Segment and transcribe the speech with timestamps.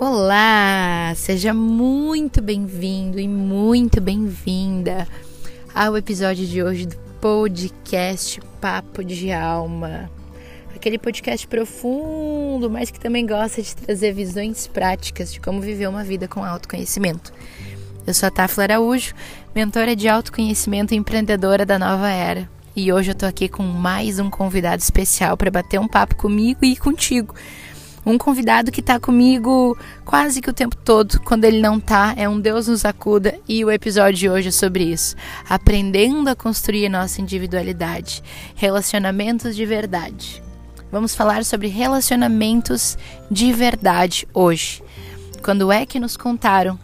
[0.00, 5.08] Olá, seja muito bem-vindo e muito bem-vinda
[5.74, 10.08] ao episódio de hoje do podcast Papo de Alma.
[10.72, 16.04] Aquele podcast profundo, mas que também gosta de trazer visões práticas de como viver uma
[16.04, 17.32] vida com autoconhecimento.
[18.06, 19.12] Eu sou a Tafla Araújo,
[19.52, 22.48] mentora de autoconhecimento e empreendedora da nova era.
[22.76, 26.64] E hoje eu tô aqui com mais um convidado especial para bater um papo comigo
[26.64, 27.34] e contigo
[28.08, 31.20] um convidado que está comigo quase que o tempo todo.
[31.20, 34.50] Quando ele não tá, é um Deus nos acuda e o episódio de hoje é
[34.50, 35.14] sobre isso.
[35.48, 38.22] Aprendendo a construir nossa individualidade,
[38.54, 40.42] relacionamentos de verdade.
[40.90, 42.96] Vamos falar sobre relacionamentos
[43.30, 44.82] de verdade hoje.
[45.42, 46.78] Quando é que nos contaram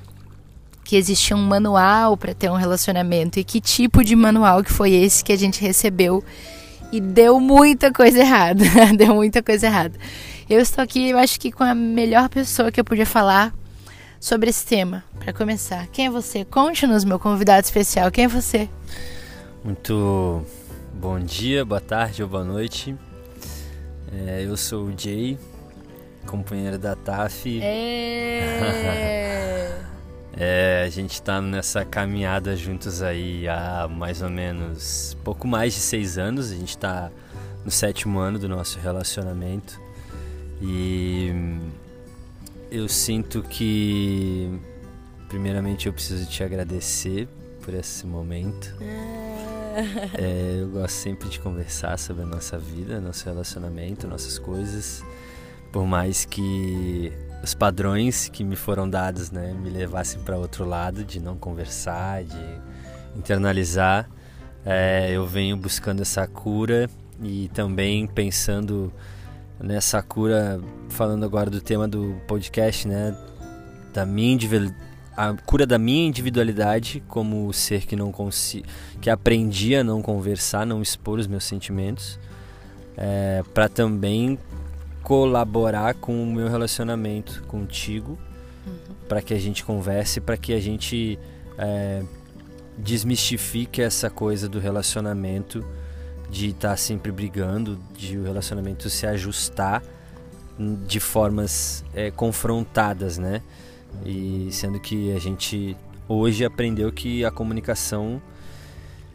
[0.85, 4.93] que existia um manual para ter um relacionamento e que tipo de manual que foi
[4.93, 6.23] esse que a gente recebeu
[6.93, 8.63] e deu muita coisa errada,
[8.95, 9.99] deu muita coisa errada.
[10.49, 13.55] Eu estou aqui, eu acho que com a melhor pessoa que eu podia falar
[14.21, 15.03] sobre esse tema.
[15.19, 16.45] Para começar, quem é você?
[16.45, 18.11] Conte-nos, meu convidado especial.
[18.11, 18.69] Quem é você?
[19.65, 20.45] Muito
[20.93, 22.95] bom dia, boa tarde ou boa noite.
[24.13, 25.39] É, eu sou o Jay,
[26.27, 27.61] companheiro da TAF.
[27.63, 29.81] É...
[30.37, 35.81] é, a gente está nessa caminhada juntos aí há mais ou menos pouco mais de
[35.81, 36.53] seis anos.
[36.53, 37.11] A gente está
[37.65, 39.83] no sétimo ano do nosso relacionamento.
[40.61, 41.31] E
[42.71, 44.51] eu sinto que,
[45.29, 47.29] primeiramente, eu preciso te agradecer
[47.63, 48.75] por esse momento.
[50.15, 55.05] É, eu gosto sempre de conversar sobre a nossa vida, nosso relacionamento, nossas coisas.
[55.73, 61.05] Por mais que os padrões que me foram dados né, me levassem para outro lado,
[61.05, 62.61] de não conversar, de
[63.17, 64.09] internalizar,
[64.65, 66.89] é, eu venho buscando essa cura
[67.23, 68.93] e também pensando
[69.65, 73.17] nessa cura, falando agora do tema do podcast, né?
[73.93, 74.37] Da minha
[75.17, 78.67] a cura da minha individualidade como ser que não consigo,
[79.01, 82.19] que aprendi a não conversar, não expor os meus sentimentos,
[82.97, 84.39] é, para também
[85.03, 88.19] colaborar com o meu relacionamento contigo,
[88.67, 88.95] uhum.
[89.09, 91.19] para que a gente converse, para que a gente
[91.57, 92.03] é,
[92.77, 95.65] desmistifique essa coisa do relacionamento
[96.31, 99.83] de estar tá sempre brigando, de o relacionamento se ajustar
[100.87, 103.43] de formas é, confrontadas, né?
[104.05, 105.77] E sendo que a gente
[106.09, 108.21] hoje aprendeu que a comunicação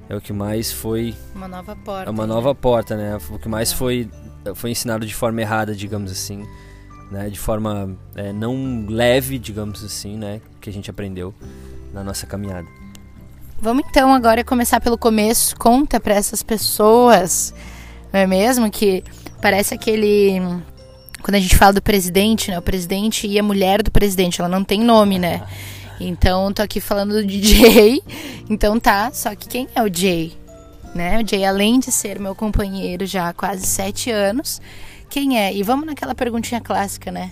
[0.08, 2.10] é o que mais foi uma nova porta.
[2.10, 2.34] É uma né?
[2.34, 3.18] nova porta, né?
[3.30, 3.76] O que mais é.
[3.76, 4.10] foi
[4.56, 6.46] foi ensinado de forma errada, digamos assim,
[7.12, 7.30] né?
[7.30, 10.42] De forma é, não leve, digamos assim, né?
[10.60, 11.34] Que a gente aprendeu
[11.94, 12.68] na nossa caminhada.
[13.62, 15.54] Vamos então agora começar pelo começo.
[15.58, 17.54] Conta para essas pessoas,
[18.12, 18.72] não é mesmo?
[18.72, 19.04] Que
[19.42, 20.40] parece aquele.
[21.22, 22.58] Quando a gente fala do presidente, né?
[22.58, 25.46] O presidente e a mulher do presidente, ela não tem nome, né?
[26.00, 28.02] Então, tô aqui falando de Jay.
[28.50, 30.32] Então tá, só que quem é o Jay?
[30.96, 31.22] Né?
[31.22, 34.62] O Jay, além de ser meu companheiro já há quase sete anos,
[35.10, 35.54] quem é?
[35.54, 37.32] E vamos naquela perguntinha clássica, né?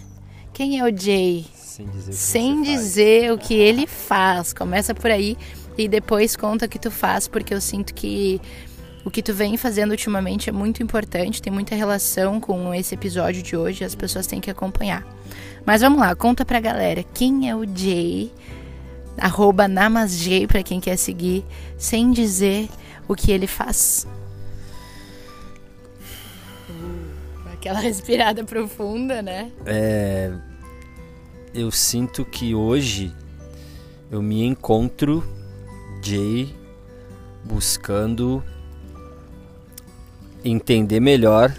[0.53, 1.45] Quem é o Jay?
[1.55, 4.51] Sem dizer, Sem dizer o que ele faz.
[4.51, 5.37] Começa por aí
[5.77, 8.41] e depois conta o que tu faz, porque eu sinto que
[9.05, 13.41] o que tu vem fazendo ultimamente é muito importante, tem muita relação com esse episódio
[13.41, 15.07] de hoje, as pessoas têm que acompanhar.
[15.65, 18.33] Mas vamos lá, conta pra galera quem é o Jay,
[19.17, 21.45] arroba namasjay pra quem quer seguir,
[21.77, 22.67] sem dizer
[23.07, 24.05] o que ele faz.
[26.69, 29.51] Uh, aquela respirada profunda, né?
[29.65, 30.33] É.
[31.53, 33.11] Eu sinto que hoje
[34.11, 35.23] eu me encontro
[36.07, 36.55] Jay
[37.43, 38.41] buscando
[40.43, 41.53] entender melhor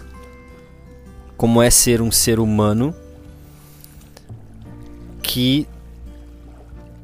[1.37, 2.95] como é ser um ser humano
[5.21, 5.67] que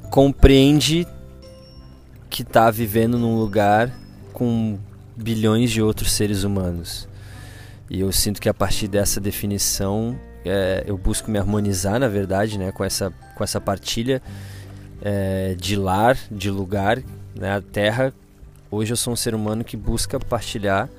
[0.10, 1.08] compreende
[2.30, 3.96] que está vivendo num lugar
[4.34, 4.80] com
[5.16, 7.08] bilhões de outros seres humanos.
[7.90, 12.58] E eu sinto que a partir dessa definição é, eu busco me harmonizar, na verdade,
[12.58, 14.22] né, com essa, com essa partilha
[15.02, 17.02] é, de lar, de lugar
[17.36, 17.56] né?
[17.56, 18.14] A Terra,
[18.72, 20.90] hoje eu sou um ser humano que busca partilhar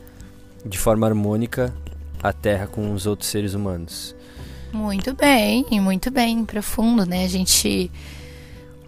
[0.65, 1.75] de forma harmônica
[2.23, 4.15] a Terra com os outros seres humanos.
[4.73, 7.25] Muito bem, muito bem, profundo, né?
[7.25, 7.91] A gente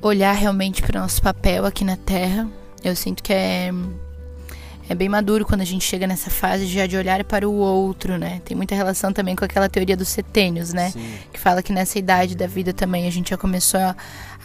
[0.02, 2.48] olhar realmente para o nosso papel aqui na Terra.
[2.84, 3.70] Eu sinto que é
[4.88, 8.16] é bem maduro quando a gente chega nessa fase já de olhar para o outro,
[8.16, 8.40] né?
[8.42, 10.90] Tem muita relação também com aquela teoria dos setênios, né?
[10.90, 11.14] Sim.
[11.30, 13.94] Que fala que nessa idade da vida também a gente já começou a,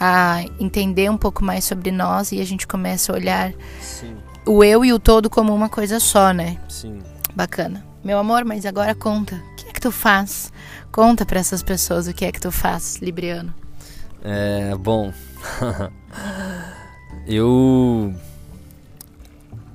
[0.06, 4.18] a entender um pouco mais sobre nós e a gente começa a olhar Sim.
[4.46, 6.58] o eu e o todo como uma coisa só, né?
[6.68, 7.00] Sim.
[7.34, 7.86] Bacana.
[8.04, 9.36] Meu amor, mas agora conta.
[9.36, 10.52] O que é que tu faz?
[10.92, 13.54] Conta para essas pessoas o que é que tu faz, Libriano.
[14.22, 15.14] É, bom,
[17.26, 18.14] eu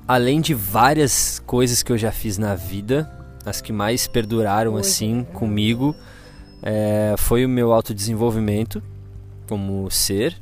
[0.07, 3.09] além de várias coisas que eu já fiz na vida,
[3.43, 5.95] as que mais perduraram assim comigo
[6.61, 8.79] é, foi o meu autodesenvolvimento
[9.49, 10.37] como ser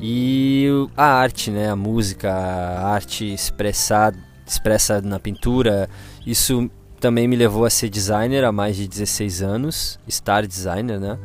[0.00, 5.88] e a arte, né, a música, a arte expressada, expressa na pintura.
[6.26, 6.70] Isso
[7.00, 11.18] também me levou a ser designer há mais de 16 anos, estar designer, né?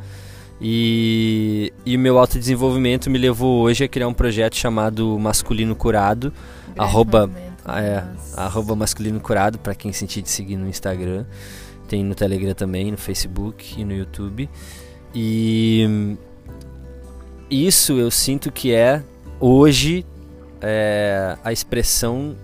[0.59, 6.33] E, e o meu autodesenvolvimento me levou hoje a criar um projeto chamado Masculino Curado,
[6.75, 7.29] arroba,
[7.67, 8.03] é,
[8.35, 11.25] arroba Masculino Curado, para quem sentir de seguir no Instagram.
[11.87, 14.49] Tem no Telegram também, no Facebook e no YouTube.
[15.13, 16.17] E
[17.49, 19.03] isso eu sinto que é
[19.39, 20.05] hoje
[20.61, 22.35] é, a expressão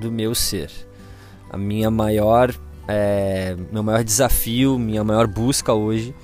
[0.00, 0.70] do meu ser.
[1.50, 2.54] A minha maior,
[2.86, 6.14] é, meu maior desafio, minha maior busca hoje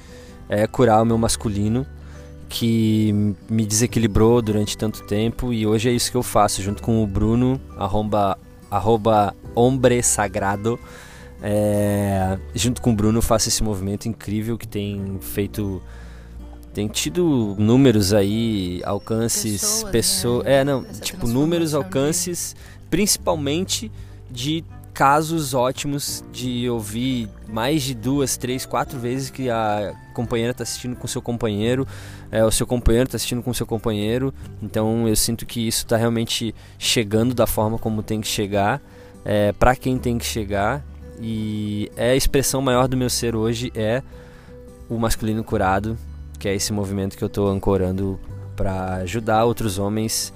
[0.49, 1.87] é curar o meu masculino
[2.49, 7.03] que me desequilibrou durante tanto tempo e hoje é isso que eu faço junto com
[7.03, 8.39] o Bruno arroba,
[8.71, 10.79] arroba hombre sagrado
[11.43, 15.83] é, junto com o Bruno faço esse movimento incrível que tem feito
[16.75, 20.61] tem tido números aí alcances pessoas né?
[20.61, 22.57] é não Essa tipo números alcances
[22.91, 23.91] principalmente
[24.31, 30.63] de casos ótimos de ouvir mais de duas, três, quatro vezes que a companheira está
[30.63, 31.87] assistindo com seu companheiro,
[32.31, 34.33] é, o seu companheiro está assistindo com seu companheiro.
[34.63, 38.81] Então eu sinto que isso está realmente chegando da forma como tem que chegar,
[39.25, 40.85] é, para quem tem que chegar.
[41.21, 44.03] E é a expressão maior do meu ser hoje é
[44.89, 45.99] o masculino curado,
[46.45, 48.21] que é esse movimento que eu estou ancorando
[48.55, 50.31] para ajudar outros homens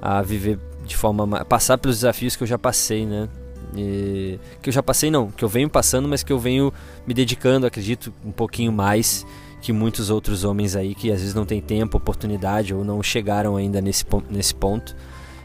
[0.00, 3.28] a viver de forma passar pelos desafios que eu já passei, né?
[3.76, 6.72] E, que eu já passei não, que eu venho passando, mas que eu venho
[7.06, 9.26] me dedicando, acredito, um pouquinho mais
[9.60, 13.54] que muitos outros homens aí que às vezes não tem tempo, oportunidade ou não chegaram
[13.54, 14.96] ainda nesse, nesse ponto.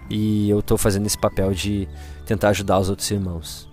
[0.10, 1.90] E eu estou fazendo esse papel de
[2.26, 3.70] tentar ajudar os outros irmãos.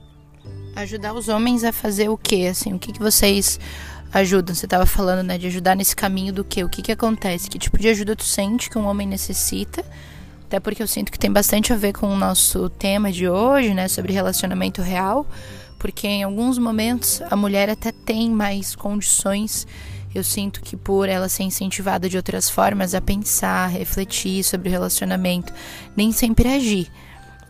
[0.75, 2.49] Ajudar os homens a fazer o quê?
[2.51, 3.61] Assim, o que, que vocês
[4.13, 4.55] ajudam?
[4.55, 6.63] Você estava falando, né, de ajudar nesse caminho do quê?
[6.63, 7.49] O que que acontece?
[7.49, 9.85] Que tipo de ajuda tu sente que um homem necessita?
[10.47, 13.73] Até porque eu sinto que tem bastante a ver com o nosso tema de hoje,
[13.73, 15.27] né, sobre relacionamento real,
[15.79, 19.67] porque em alguns momentos a mulher até tem mais condições.
[20.15, 24.71] Eu sinto que por ela ser incentivada de outras formas a pensar, refletir sobre o
[24.71, 25.55] relacionamento,
[25.97, 26.89] nem sempre agir.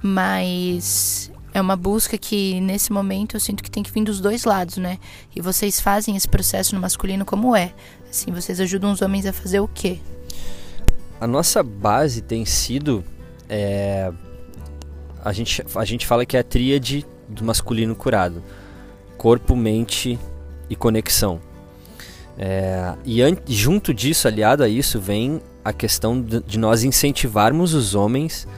[0.00, 4.44] Mas é uma busca que nesse momento eu sinto que tem que vir dos dois
[4.44, 4.98] lados, né?
[5.34, 7.72] E vocês fazem esse processo no masculino como é?
[8.10, 9.98] Assim, vocês ajudam os homens a fazer o quê?
[11.22, 13.04] a nossa base tem sido.
[13.48, 14.10] É,
[15.24, 18.42] a, gente, a gente fala que é a tríade do masculino curado:
[19.16, 20.18] corpo, mente
[20.68, 21.40] e conexão.
[22.36, 27.94] É, e junto disso, aliado a isso, vem a questão de, de nós incentivarmos os
[27.94, 28.48] homens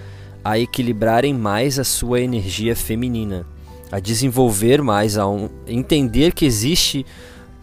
[0.45, 3.47] a equilibrarem mais a sua energia feminina,
[3.91, 7.07] a desenvolver mais, a um, entender que existe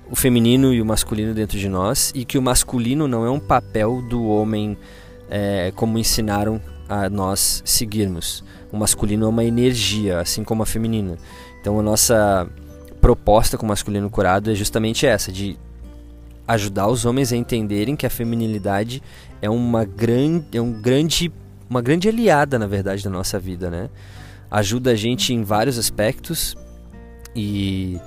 [0.09, 3.39] o feminino e o masculino dentro de nós e que o masculino não é um
[3.39, 4.77] papel do homem
[5.29, 8.43] é, como ensinaram a nós seguirmos.
[8.71, 11.17] O masculino é uma energia, assim como a feminina.
[11.61, 12.49] Então a nossa
[12.99, 15.57] proposta com o masculino curado é justamente essa, de
[16.47, 19.01] ajudar os homens a entenderem que a feminilidade
[19.41, 21.31] é uma grande, é um grande,
[21.71, 23.89] uma grande aliada, na verdade, da nossa vida, né?
[24.51, 26.53] Ajuda a gente em vários aspectos
[27.33, 27.97] e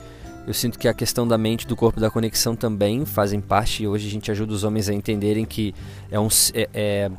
[0.47, 3.83] eu sinto que a questão da mente, do corpo, da conexão também fazem parte.
[3.83, 5.75] E hoje a gente ajuda os homens a entenderem que
[6.11, 7.11] é, um, é, é,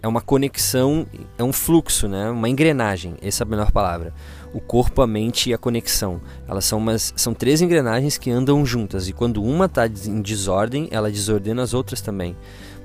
[0.00, 1.04] é uma conexão,
[1.36, 2.30] é um fluxo, né?
[2.30, 3.16] uma engrenagem.
[3.20, 4.14] Essa é a melhor palavra.
[4.54, 6.20] O corpo, a mente e a conexão.
[6.46, 9.08] Elas são, umas, são três engrenagens que andam juntas.
[9.08, 12.36] E quando uma está em desordem, ela desordena as outras também.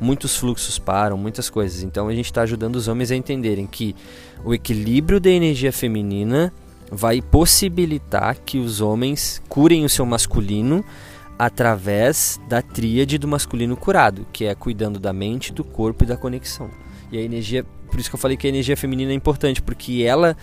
[0.02, 1.84] Muitos fluxos param, muitas coisas.
[1.84, 3.96] Então a gente está ajudando os homens a entenderem que
[4.44, 6.52] o equilíbrio da energia feminina
[6.92, 10.84] vai possibilitar que os homens curem o seu masculino
[11.38, 16.18] através da tríade do masculino curado, que é cuidando da mente, do corpo e da
[16.18, 16.70] conexão.
[17.12, 20.04] E a energia, por isso que eu falei que a energia feminina é importante, porque
[20.04, 20.36] ela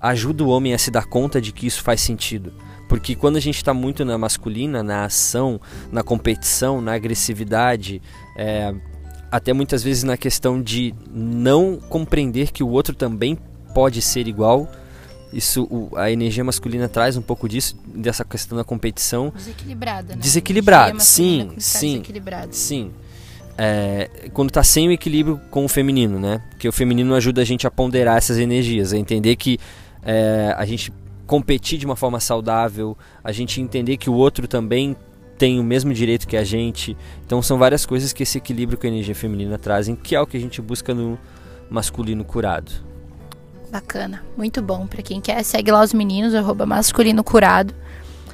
[0.00, 2.52] ajuda o homem a se dar conta de que isso faz sentido.
[2.88, 8.00] Porque quando a gente está muito na masculina, na ação, na competição, na agressividade,
[8.36, 8.74] é,
[9.30, 13.38] até muitas vezes na questão de não compreender que o outro também
[13.74, 14.70] pode ser igual,
[15.32, 19.32] isso, a energia masculina traz um pouco disso, dessa questão da competição.
[19.34, 20.20] Desequilibrada, né?
[20.20, 22.02] Desequilibrada, sim, sim.
[22.50, 22.90] Sim.
[23.58, 26.42] É, quando está sem o equilíbrio com o feminino, né?
[26.50, 29.58] Porque o feminino ajuda a gente a ponderar essas energias, a entender que
[30.02, 30.92] é, a gente
[31.26, 34.94] competir de uma forma saudável, a gente entender que o outro também
[35.38, 36.96] tem o mesmo direito que a gente.
[37.24, 40.26] Então são várias coisas que esse equilíbrio com a energia feminina trazem, que é o
[40.26, 41.18] que a gente busca no
[41.70, 42.72] masculino curado.
[43.70, 44.86] Bacana, muito bom.
[44.86, 47.74] Para quem quer, segue lá os meninos, arroba masculino curado.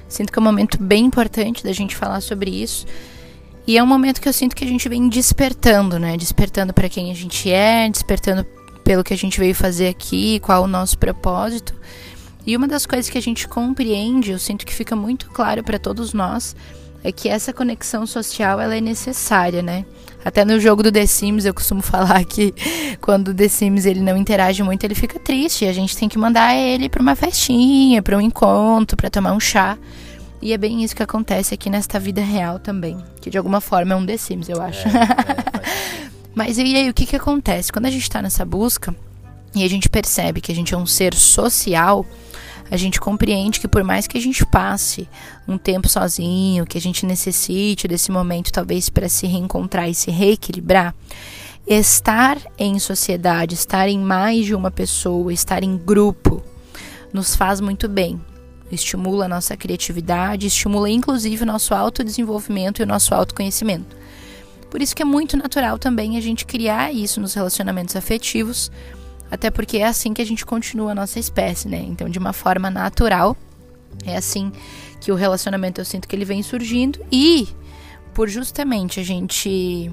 [0.08, 2.86] Sinto que é um momento bem importante da gente falar sobre isso.
[3.66, 6.16] E é um momento que eu sinto que a gente vem despertando, né?
[6.16, 8.44] Despertando para quem a gente é, despertando
[8.84, 11.74] pelo que a gente veio fazer aqui, qual o nosso propósito.
[12.44, 15.78] E uma das coisas que a gente compreende, eu sinto que fica muito claro para
[15.78, 16.56] todos nós,
[17.04, 19.84] é que essa conexão social ela é necessária, né?
[20.24, 22.54] Até no jogo do The Sims eu costumo falar que
[23.00, 25.64] quando o The Sims ele não interage muito, ele fica triste.
[25.64, 29.32] E a gente tem que mandar ele para uma festinha, para um encontro, para tomar
[29.32, 29.76] um chá.
[30.40, 33.94] E é bem isso que acontece aqui nesta vida real também, que de alguma forma
[33.94, 34.88] é um The Sims, eu acho.
[34.88, 36.02] É, é,
[36.34, 38.94] Mas e aí o que que acontece quando a gente está nessa busca
[39.54, 42.06] e a gente percebe que a gente é um ser social?
[42.72, 45.06] A gente compreende que por mais que a gente passe
[45.46, 50.10] um tempo sozinho, que a gente necessite desse momento talvez para se reencontrar e se
[50.10, 50.94] reequilibrar,
[51.66, 56.42] estar em sociedade, estar em mais de uma pessoa, estar em grupo,
[57.12, 58.18] nos faz muito bem.
[58.70, 63.94] Estimula a nossa criatividade, estimula inclusive o nosso autodesenvolvimento e o nosso autoconhecimento.
[64.70, 68.72] Por isso que é muito natural também a gente criar isso nos relacionamentos afetivos,
[69.32, 71.82] até porque é assim que a gente continua a nossa espécie, né?
[71.88, 73.34] Então, de uma forma natural,
[74.04, 74.52] é assim
[75.00, 77.48] que o relacionamento eu sinto que ele vem surgindo e
[78.12, 79.90] por justamente a gente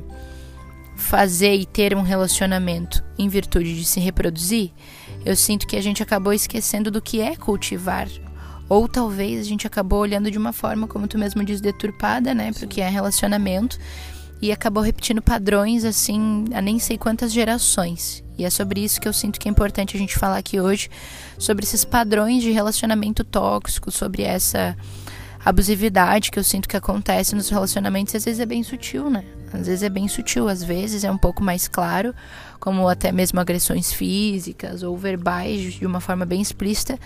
[0.97, 4.71] fazer e ter um relacionamento em virtude de se reproduzir,
[5.25, 8.09] eu sinto que a gente acabou esquecendo do que é cultivar.
[8.67, 12.51] Ou talvez a gente acabou olhando de uma forma, como tu mesmo diz, deturpada, né?
[12.59, 13.79] Porque é relacionamento.
[14.41, 18.23] E acabou repetindo padrões assim, há nem sei quantas gerações.
[18.37, 20.89] E é sobre isso que eu sinto que é importante a gente falar aqui hoje,
[21.37, 24.77] sobre esses padrões de relacionamento tóxico, sobre essa
[25.43, 29.23] abusividade que eu sinto que acontece nos relacionamentos, às vezes é bem sutil, né?
[29.51, 32.13] Às vezes é bem sutil, às vezes é um pouco mais claro,
[32.59, 36.99] como até mesmo agressões físicas ou verbais de uma forma bem explícita,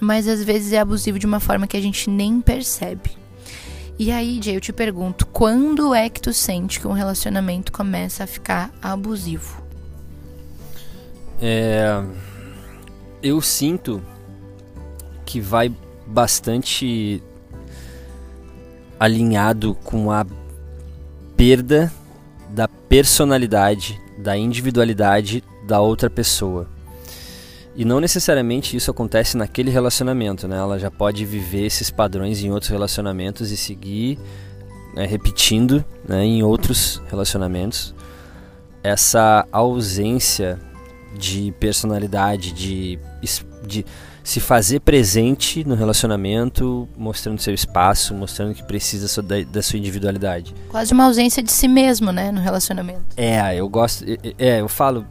[0.00, 3.10] mas às vezes é abusivo de uma forma que a gente nem percebe.
[3.98, 8.22] E aí, Jay, eu te pergunto, quando é que tu sente que um relacionamento começa
[8.22, 9.60] a ficar abusivo?
[11.42, 12.00] É,
[13.20, 14.00] eu sinto
[15.26, 15.74] que vai
[16.06, 17.20] bastante
[19.00, 20.24] alinhado com a
[21.36, 21.92] perda
[22.50, 26.68] da personalidade, da individualidade da outra pessoa.
[27.78, 30.56] E não necessariamente isso acontece naquele relacionamento, né?
[30.56, 34.18] Ela já pode viver esses padrões em outros relacionamentos e seguir
[34.96, 37.94] né, repetindo né, em outros relacionamentos.
[38.82, 40.58] Essa ausência
[41.16, 42.98] de personalidade, de,
[43.64, 43.86] de
[44.24, 50.52] se fazer presente no relacionamento, mostrando seu espaço, mostrando que precisa da, da, sua individualidade.
[50.68, 53.04] Quase uma ausência de si mesmo, né, no relacionamento.
[53.16, 54.04] É, eu gosto,
[54.36, 55.06] é, eu falo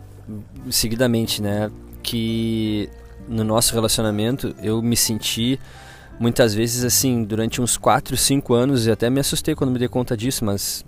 [0.69, 1.71] seguidamente, né,
[2.07, 2.89] que
[3.27, 5.59] no nosso relacionamento eu me senti
[6.17, 9.89] muitas vezes assim, durante uns 4, 5 anos, e até me assustei quando me dei
[9.89, 10.85] conta disso, mas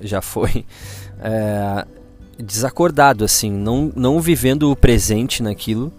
[0.00, 0.64] já foi.
[1.26, 1.86] É,
[2.38, 5.90] desacordado, assim, não, não vivendo o presente naquilo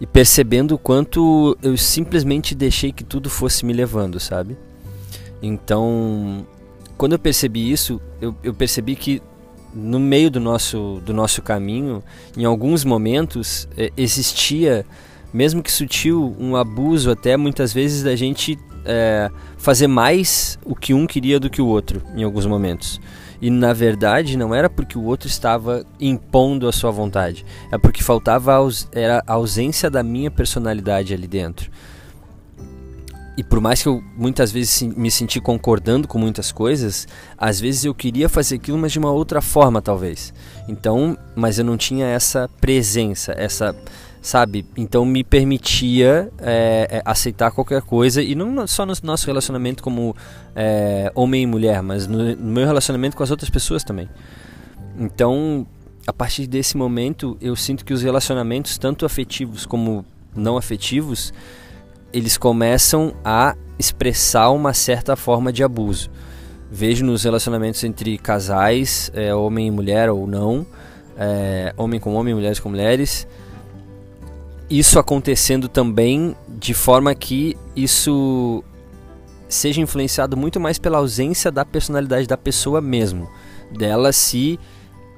[0.00, 4.56] e percebendo o quanto eu simplesmente deixei que tudo fosse me levando, sabe?
[5.42, 6.46] Então,
[6.96, 9.20] quando eu percebi isso, eu, eu percebi que
[9.76, 12.02] no meio do nosso, do nosso caminho,
[12.34, 14.86] em alguns momentos, é, existia,
[15.32, 20.94] mesmo que sutil, um abuso até muitas vezes da gente é, fazer mais o que
[20.94, 22.98] um queria do que o outro, em alguns momentos.
[23.40, 28.02] E na verdade não era porque o outro estava impondo a sua vontade, é porque
[28.02, 31.70] faltava aus era a ausência da minha personalidade ali dentro.
[33.36, 37.84] E por mais que eu muitas vezes me senti concordando com muitas coisas, às vezes
[37.84, 40.32] eu queria fazer aquilo, mas de uma outra forma, talvez.
[40.66, 43.76] Então, mas eu não tinha essa presença, essa
[44.26, 44.66] sabe?
[44.76, 50.16] Então me permitia é, aceitar qualquer coisa e não só no nosso relacionamento como
[50.54, 54.08] é, homem e mulher, mas no, no, meu relacionamento com as outras pessoas também.
[54.98, 55.64] Então,
[56.06, 61.32] a partir desse momento, eu sinto que os relacionamentos, tanto afetivos como não afetivos,
[62.16, 66.10] eles começam a expressar uma certa forma de abuso.
[66.70, 70.66] Vejo nos relacionamentos entre casais, é, homem e mulher ou não,
[71.16, 73.26] é, homem com homem, mulheres com mulheres
[74.68, 78.64] isso acontecendo também de forma que isso
[79.48, 83.30] seja influenciado muito mais pela ausência da personalidade da pessoa mesmo,
[83.70, 84.58] dela se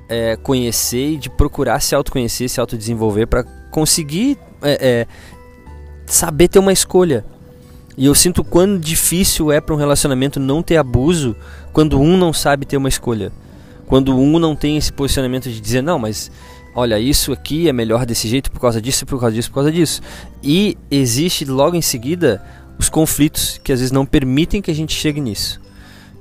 [0.08, 5.06] é, conhecer e de procurar se autoconhecer, se autodesenvolver para conseguir é, é,
[6.08, 7.24] saber ter uma escolha.
[7.96, 11.34] E eu sinto quão difícil é para um relacionamento não ter abuso
[11.72, 13.32] quando um não sabe ter uma escolha.
[13.86, 16.30] Quando um não tem esse posicionamento de dizer, não, mas
[16.74, 19.72] olha, isso aqui é melhor desse jeito por causa disso, por causa disso, por causa
[19.72, 20.00] disso.
[20.42, 22.42] E existe logo em seguida
[22.78, 25.60] os conflitos que às vezes não permitem que a gente chegue nisso.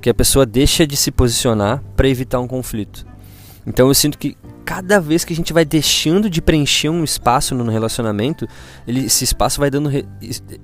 [0.00, 3.06] Que a pessoa deixa de se posicionar para evitar um conflito.
[3.66, 4.36] Então eu sinto que
[4.68, 8.46] cada vez que a gente vai deixando de preencher um espaço no relacionamento,
[8.86, 9.90] ele, esse espaço vai dando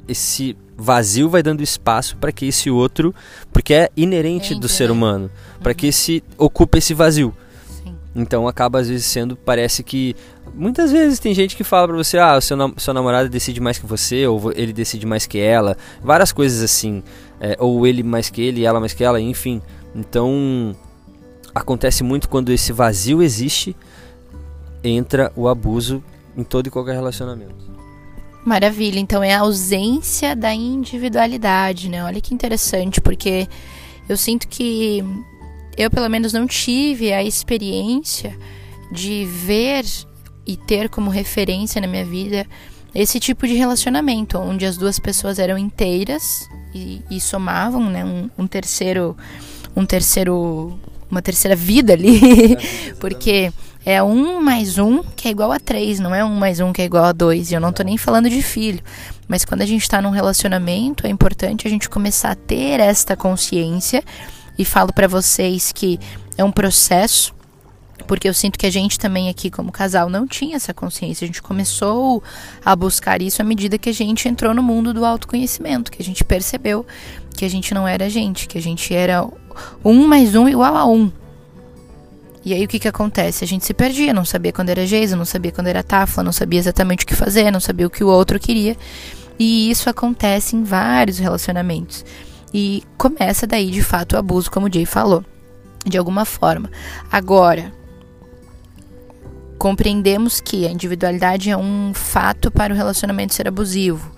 [0.07, 3.15] esse vazio vai dando espaço para que esse outro,
[3.51, 4.93] porque é inerente do ser né?
[4.93, 5.31] humano,
[5.63, 5.75] para uhum.
[5.75, 7.35] que esse ocupe esse vazio.
[7.83, 7.97] Sim.
[8.15, 10.15] Então acaba às vezes sendo, parece que
[10.53, 13.87] muitas vezes tem gente que fala para você, ah, seu, seu namorado decide mais que
[13.87, 17.03] você, ou ele decide mais que ela, várias coisas assim,
[17.41, 19.63] é, ou ele mais que ele, ela mais que ela, enfim.
[19.95, 20.77] Então
[21.55, 23.75] acontece muito quando esse vazio existe,
[24.85, 26.03] entra o abuso
[26.37, 27.73] em todo e qualquer relacionamento.
[28.45, 32.05] Maravilha, então é a ausência da individualidade, né?
[32.05, 33.49] Olha que interessante, porque
[34.07, 35.03] eu sinto que
[35.77, 38.37] eu pelo menos não tive a experiência
[38.93, 39.85] de ver
[40.47, 42.47] e ter como referência na minha vida
[42.95, 48.31] esse tipo de relacionamento, onde as duas pessoas eram inteiras e, e somavam, né, um,
[48.39, 49.17] um terceiro,
[49.75, 50.79] um terceiro
[51.11, 52.21] uma terceira vida ali,
[52.99, 53.53] porque
[53.85, 56.81] é um mais um que é igual a três, não é um mais um que
[56.81, 57.51] é igual a dois.
[57.51, 58.83] E eu não tô nem falando de filho.
[59.29, 63.15] Mas quando a gente tá num relacionamento, é importante a gente começar a ter esta
[63.15, 64.03] consciência.
[64.59, 65.99] E falo para vocês que
[66.39, 67.35] é um processo,
[68.07, 71.25] porque eu sinto que a gente também aqui como casal não tinha essa consciência.
[71.25, 72.23] A gente começou
[72.65, 76.05] a buscar isso à medida que a gente entrou no mundo do autoconhecimento, que a
[76.05, 76.87] gente percebeu
[77.37, 79.27] que a gente não era a gente, que a gente era
[79.85, 81.11] um mais um igual a um.
[82.45, 83.43] E aí o que que acontece?
[83.43, 86.33] A gente se perdia, não sabia quando era Geisa, não sabia quando era Tafla, não
[86.33, 88.77] sabia exatamente o que fazer, não sabia o que o outro queria.
[89.39, 92.05] E isso acontece em vários relacionamentos.
[92.53, 95.25] E começa daí, de fato, o abuso, como o Jay falou,
[95.87, 96.71] de alguma forma.
[97.11, 97.73] Agora,
[99.59, 104.15] compreendemos que a individualidade é um fato para o relacionamento ser abusivo.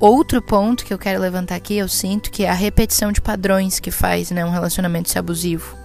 [0.00, 3.78] Outro ponto que eu quero levantar aqui, eu sinto que é a repetição de padrões
[3.78, 5.77] que faz né, um relacionamento ser abusivo.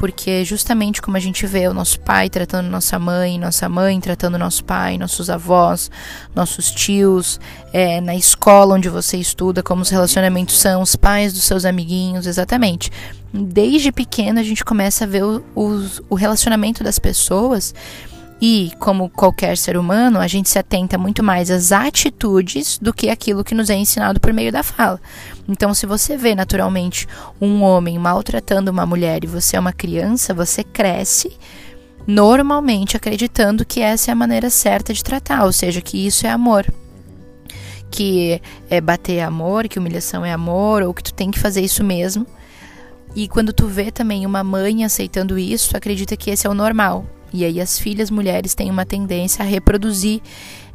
[0.00, 4.38] Porque justamente como a gente vê o nosso pai tratando nossa mãe, nossa mãe tratando
[4.38, 5.90] nosso pai, nossos avós,
[6.34, 7.38] nossos tios,
[7.70, 12.26] é, na escola onde você estuda, como os relacionamentos são, os pais dos seus amiguinhos,
[12.26, 12.90] exatamente.
[13.30, 17.74] Desde pequeno a gente começa a ver o, o, o relacionamento das pessoas
[18.40, 23.10] e, como qualquer ser humano, a gente se atenta muito mais às atitudes do que
[23.10, 24.98] aquilo que nos é ensinado por meio da fala.
[25.46, 27.06] Então, se você vê naturalmente
[27.38, 31.36] um homem maltratando uma mulher e você é uma criança, você cresce
[32.06, 36.30] normalmente acreditando que essa é a maneira certa de tratar, ou seja, que isso é
[36.30, 36.64] amor.
[37.90, 41.60] Que é bater é amor, que humilhação é amor, ou que tu tem que fazer
[41.60, 42.26] isso mesmo.
[43.14, 46.54] E quando tu vê também uma mãe aceitando isso, tu acredita que esse é o
[46.54, 47.04] normal.
[47.32, 50.20] E aí as filhas mulheres têm uma tendência a reproduzir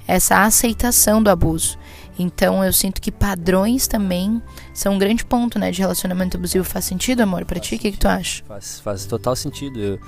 [0.07, 1.77] essa aceitação do abuso.
[2.17, 4.41] Então eu sinto que padrões também
[4.73, 6.63] são um grande ponto, né, de relacionamento abusivo.
[6.63, 7.75] Faz sentido, amor, para ti?
[7.75, 8.43] O que, que tu acha?
[8.45, 9.79] Faz, faz total sentido.
[9.79, 9.99] Eu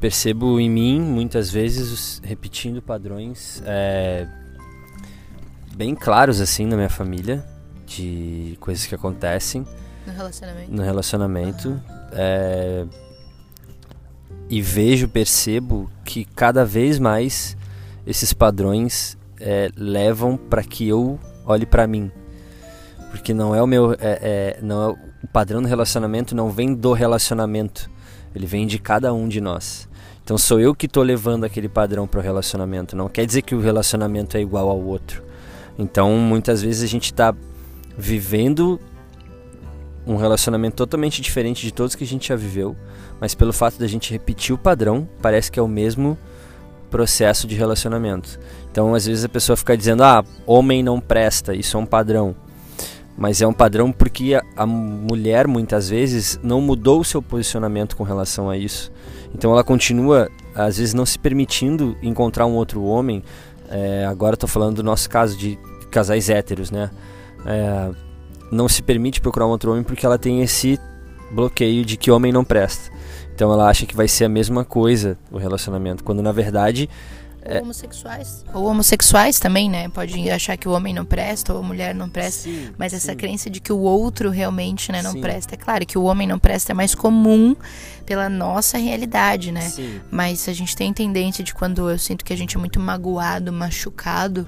[0.00, 4.28] percebo em mim muitas vezes repetindo padrões é,
[5.74, 7.44] bem claros assim na minha família
[7.84, 9.66] de coisas que acontecem
[10.06, 10.72] no relacionamento.
[10.72, 11.68] No relacionamento.
[11.68, 11.80] Uhum.
[12.12, 12.86] É,
[14.50, 17.56] e vejo, percebo que cada vez mais
[18.06, 22.10] esses padrões é, levam para que eu olhe para mim,
[23.10, 26.74] porque não é o meu, é, é, não é, o padrão do relacionamento não vem
[26.74, 27.90] do relacionamento,
[28.34, 29.88] ele vem de cada um de nós.
[30.24, 32.94] Então sou eu que estou levando aquele padrão para o relacionamento.
[32.94, 35.22] Não quer dizer que o relacionamento é igual ao outro.
[35.78, 37.34] Então muitas vezes a gente está
[37.96, 38.78] vivendo
[40.08, 42.74] um relacionamento totalmente diferente de todos que a gente já viveu,
[43.20, 46.16] mas pelo fato da gente repetir o padrão, parece que é o mesmo
[46.90, 48.40] processo de relacionamento.
[48.72, 52.34] Então, às vezes a pessoa fica dizendo: "Ah, homem não presta, isso é um padrão".
[53.18, 57.96] Mas é um padrão porque a, a mulher muitas vezes não mudou o seu posicionamento
[57.96, 58.92] com relação a isso.
[59.34, 63.22] Então ela continua, às vezes, não se permitindo encontrar um outro homem.
[63.68, 65.58] É, agora estou falando do nosso caso de
[65.90, 66.90] casais héteros, né?
[67.44, 67.90] É,
[68.50, 70.78] não se permite procurar um outro homem porque ela tem esse
[71.30, 72.90] bloqueio de que homem não presta.
[73.34, 76.88] Então ela acha que vai ser a mesma coisa o relacionamento, quando na verdade
[77.48, 77.62] ou é...
[77.62, 78.44] homossexuais.
[78.52, 79.88] Ou homossexuais também, né?
[79.88, 82.42] Pode achar que o homem não presta ou a mulher não presta.
[82.42, 83.16] Sim, mas essa sim.
[83.16, 85.20] crença de que o outro realmente né, não sim.
[85.20, 85.54] presta.
[85.54, 87.56] É claro que o homem não presta é mais comum
[88.04, 89.72] pela nossa realidade, né?
[90.10, 93.52] Mas a gente tem tendência de quando eu sinto que a gente é muito magoado,
[93.52, 94.46] machucado,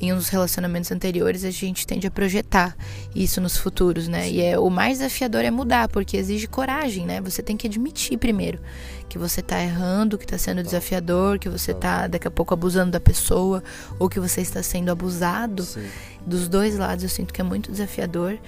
[0.00, 2.76] em uns relacionamentos anteriores, a gente tende a projetar
[3.14, 4.30] isso nos futuros, né?
[4.30, 7.20] E é o mais desafiador é mudar, porque exige coragem, né?
[7.20, 8.60] Você tem que admitir primeiro
[9.08, 12.92] que você tá errando, que tá sendo desafiador, que você tá daqui a pouco abusando
[12.92, 13.62] da pessoa,
[13.98, 15.62] ou que você está sendo abusado.
[15.64, 15.88] Sim.
[16.24, 18.38] Dos dois lados eu sinto que é muito desafiador.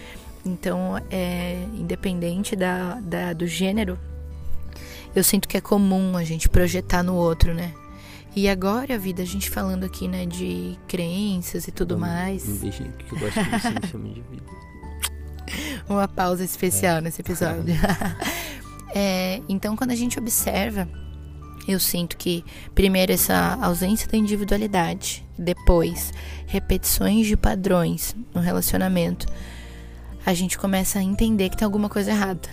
[0.44, 3.98] Então, é independente da, da do gênero,
[5.14, 7.74] eu sinto que é comum a gente projetar no outro, né?
[8.34, 12.48] E agora, a vida, a gente falando aqui, né, de crenças e tudo mais.
[12.48, 14.44] Um beijinho que eu gosto que você me chame de vida.
[15.88, 17.00] Uma pausa especial é.
[17.00, 17.74] nesse episódio.
[18.94, 20.88] é, então, quando a gente observa,
[21.66, 26.12] eu sinto que, primeiro, essa ausência da individualidade, depois,
[26.46, 29.26] repetições de padrões no relacionamento,
[30.24, 32.48] a gente começa a entender que tem alguma coisa errada,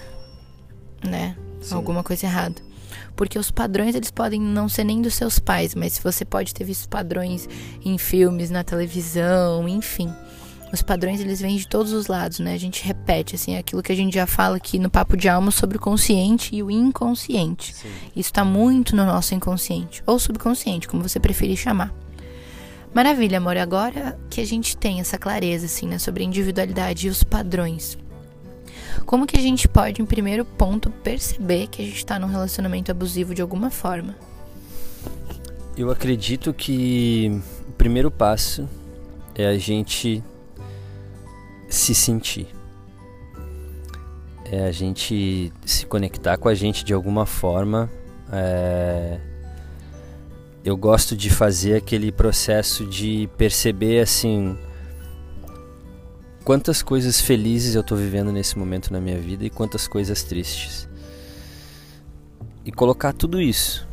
[1.04, 1.38] né?
[1.62, 1.76] Sim.
[1.76, 2.67] Alguma coisa errada.
[3.18, 6.64] Porque os padrões eles podem não ser nem dos seus pais, mas você pode ter
[6.64, 7.50] visto padrões
[7.84, 10.14] em filmes, na televisão, enfim.
[10.72, 12.54] Os padrões eles vêm de todos os lados, né?
[12.54, 15.50] A gente repete assim aquilo que a gente já fala aqui no papo de alma
[15.50, 17.74] sobre o consciente e o inconsciente.
[17.74, 17.90] Sim.
[18.16, 21.92] Isso está muito no nosso inconsciente ou subconsciente, como você preferir chamar.
[22.94, 23.58] Maravilha, amor.
[23.58, 27.98] Agora que a gente tem essa clareza assim, né, sobre a individualidade e os padrões.
[29.06, 32.92] Como que a gente pode, em primeiro ponto, perceber que a gente está num relacionamento
[32.92, 34.16] abusivo de alguma forma?
[35.78, 38.68] Eu acredito que o primeiro passo
[39.36, 40.24] é a gente
[41.70, 42.48] se sentir.
[44.52, 47.90] É a gente se conectar com a gente de alguma forma.
[48.32, 49.20] É...
[50.64, 54.58] Eu gosto de fazer aquele processo de perceber assim
[56.48, 60.88] quantas coisas felizes eu estou vivendo nesse momento na minha vida e quantas coisas tristes.
[62.64, 63.86] E colocar tudo isso,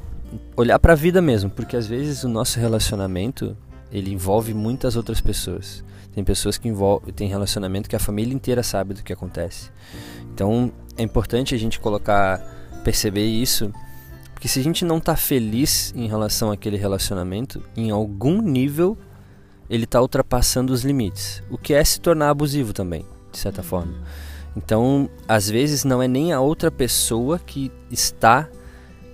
[0.56, 3.56] olhar para a vida mesmo, porque às vezes o nosso relacionamento
[3.90, 5.82] ele envolve muitas outras pessoas.
[6.14, 9.72] Tem pessoas que envolvem, tem relacionamento que a família inteira sabe do que acontece.
[10.32, 12.38] Então é importante a gente colocar,
[12.84, 13.72] perceber isso,
[14.32, 18.96] porque se a gente não está feliz em relação àquele relacionamento, em algum nível
[19.68, 23.66] ele está ultrapassando os limites, o que é se tornar abusivo também, de certa uhum.
[23.66, 23.94] forma.
[24.56, 28.48] Então, às vezes não é nem a outra pessoa que está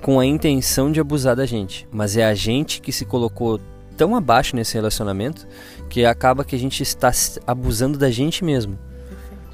[0.02, 3.60] com a intenção de abusar da gente, mas é a gente que se colocou
[3.96, 5.46] tão abaixo nesse relacionamento
[5.88, 7.10] que acaba que a gente está
[7.46, 8.78] abusando da gente mesmo.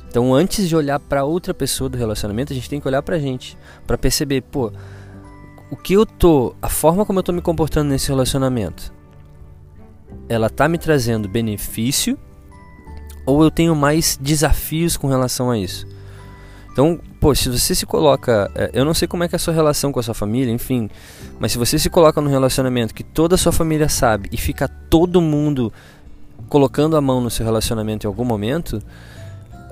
[0.08, 3.16] Então, antes de olhar para outra pessoa do relacionamento, a gente tem que olhar para
[3.16, 4.72] a gente, para perceber, pô,
[5.70, 8.92] o que eu tô, a forma como eu tô me comportando nesse relacionamento,
[10.28, 12.18] ela tá me trazendo benefício
[13.24, 15.86] ou eu tenho mais desafios com relação a isso?
[16.72, 19.38] Então, pô, se você se coloca, é, eu não sei como é que é a
[19.38, 20.90] sua relação com a sua família, enfim,
[21.38, 24.68] mas se você se coloca num relacionamento que toda a sua família sabe e fica
[24.68, 25.72] todo mundo
[26.48, 28.82] colocando a mão no seu relacionamento em algum momento,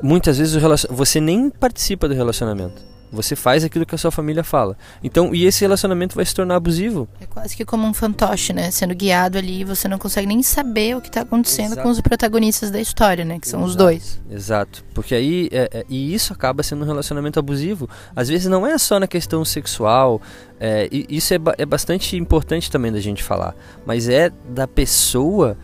[0.03, 2.94] muitas vezes você nem participa do relacionamento.
[3.15, 4.77] Você faz aquilo que a sua família fala.
[5.03, 7.09] Então, e esse relacionamento vai se tornar abusivo.
[7.21, 8.71] É quase que como um fantoche, né?
[8.71, 11.83] Sendo guiado ali, você não consegue nem saber o que está acontecendo Exato.
[11.83, 13.39] com os protagonistas da história, né?
[13.39, 13.71] Que são Exato.
[13.71, 14.21] os dois.
[14.31, 14.85] Exato.
[14.93, 17.89] Porque aí, é, é, e isso acaba sendo um relacionamento abusivo.
[18.15, 20.21] Às vezes não é só na questão sexual,
[20.59, 23.55] é, isso é, é bastante importante também da gente falar.
[23.87, 25.57] Mas é da pessoa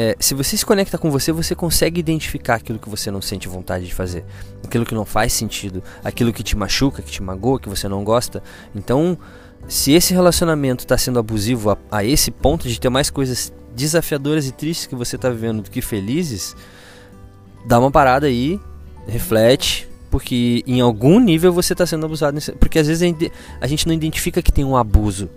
[0.00, 3.48] é, se você se conecta com você, você consegue identificar aquilo que você não sente
[3.48, 4.24] vontade de fazer,
[4.64, 8.04] aquilo que não faz sentido, aquilo que te machuca, que te magoa, que você não
[8.04, 8.40] gosta.
[8.76, 9.18] Então,
[9.66, 14.46] se esse relacionamento está sendo abusivo a, a, esse ponto de ter mais coisas desafiadoras
[14.46, 16.54] e tristes que você está vivendo do que felizes,
[17.66, 18.60] dá uma parada aí,
[19.04, 22.36] reflete, porque em algum nível você está sendo abusado.
[22.36, 25.28] Nesse, porque às vezes a gente, a gente não identifica que tem um abuso.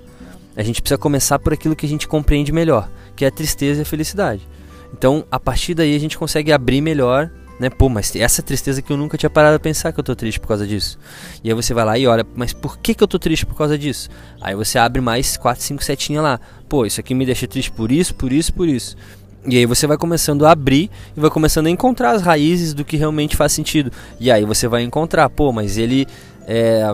[0.55, 2.87] A gente precisa começar por aquilo que a gente compreende melhor,
[3.21, 4.49] que é a tristeza e a felicidade.
[4.91, 7.29] Então, a partir daí a gente consegue abrir melhor,
[7.59, 7.69] né?
[7.69, 10.39] Pô, mas essa tristeza que eu nunca tinha parado a pensar que eu tô triste
[10.39, 10.97] por causa disso.
[11.43, 13.55] E aí você vai lá e olha, mas por que que eu tô triste por
[13.55, 14.09] causa disso?
[14.41, 16.39] Aí você abre mais 4, 5 setinhas lá.
[16.67, 18.97] Pô, isso aqui me deixa triste por isso, por isso, por isso.
[19.45, 22.83] E aí você vai começando a abrir e vai começando a encontrar as raízes do
[22.83, 23.91] que realmente faz sentido.
[24.19, 26.07] E aí você vai encontrar, pô, mas ele
[26.47, 26.91] é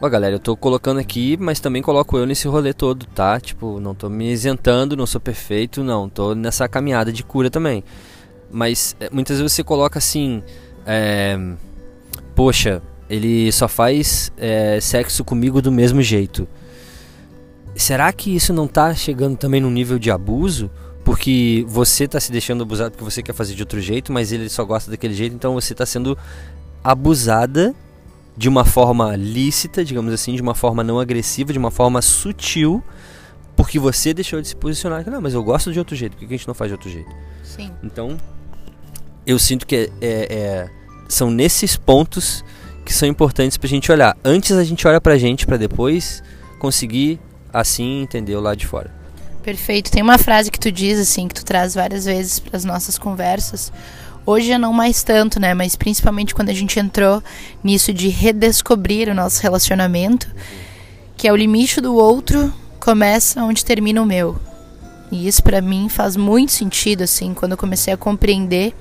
[0.00, 3.40] Ó, galera, eu tô colocando aqui, mas também coloco eu nesse rolê todo, tá?
[3.40, 6.08] Tipo, não tô me isentando, não sou perfeito, não.
[6.08, 7.82] Tô nessa caminhada de cura também.
[8.48, 10.40] Mas é, muitas vezes você coloca assim:
[10.86, 11.36] é,
[12.32, 12.80] Poxa,
[13.10, 16.46] ele só faz é, sexo comigo do mesmo jeito.
[17.74, 20.70] Será que isso não tá chegando também num nível de abuso?
[21.04, 24.48] Porque você tá se deixando abusado porque você quer fazer de outro jeito, mas ele
[24.48, 26.16] só gosta daquele jeito, então você tá sendo
[26.84, 27.74] abusada
[28.38, 32.80] de uma forma lícita, digamos assim, de uma forma não agressiva, de uma forma sutil,
[33.56, 35.04] porque você deixou de se posicionar.
[35.10, 36.88] Não, mas eu gosto de outro jeito, por que a gente não faz de outro
[36.88, 37.10] jeito?
[37.42, 37.72] Sim.
[37.82, 38.16] Então,
[39.26, 40.70] eu sinto que é, é, é,
[41.08, 42.44] são nesses pontos
[42.84, 44.16] que são importantes pra gente olhar.
[44.24, 46.22] Antes a gente olha pra gente para depois
[46.60, 47.18] conseguir
[47.52, 48.94] assim entender o lado de fora.
[49.42, 49.90] Perfeito.
[49.90, 52.96] Tem uma frase que tu diz assim, que tu traz várias vezes para as nossas
[52.98, 53.72] conversas.
[54.28, 55.54] Hoje já não mais tanto, né?
[55.54, 57.22] Mas principalmente quando a gente entrou
[57.64, 60.30] nisso de redescobrir o nosso relacionamento,
[61.16, 64.38] que é o limite do outro começa onde termina o meu.
[65.10, 68.74] E isso para mim faz muito sentido assim, quando eu comecei a compreender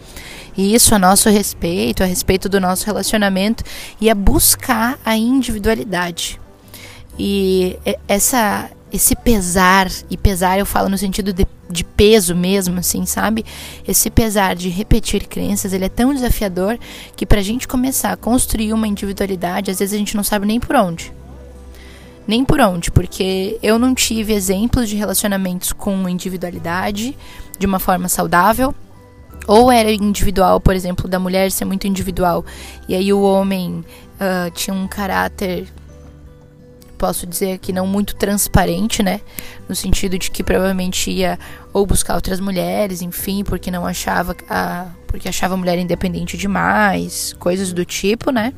[0.58, 3.64] isso a nosso respeito, a respeito do nosso relacionamento
[4.02, 6.42] e a buscar a individualidade.
[7.18, 13.06] E essa esse pesar, e pesar eu falo no sentido de, de, peso mesmo, assim,
[13.06, 13.46] sabe?
[13.88, 16.78] Esse pesar de repetir crenças, ele é tão desafiador
[17.16, 20.60] que pra gente começar a construir uma individualidade, às vezes a gente não sabe nem
[20.60, 21.12] por onde.
[22.26, 27.18] Nem por onde, porque eu não tive exemplos de relacionamentos com individualidade
[27.58, 28.74] de uma forma saudável
[29.48, 32.46] ou era individual, por exemplo, da mulher ser muito individual,
[32.88, 33.84] e aí o homem
[34.16, 35.68] uh, tinha um caráter,
[36.98, 39.22] posso dizer que não muito transparente, né?
[39.70, 41.40] No sentido de que provavelmente ia
[41.72, 47.34] ou buscar outras mulheres, enfim, porque não achava a, porque achava a mulher independente demais,
[47.40, 48.54] coisas do tipo, né?